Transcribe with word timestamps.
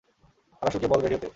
আরাসুকে 0.61 0.87
বল 0.87 0.99
রেডি 1.01 1.15
হতে। 1.15 1.27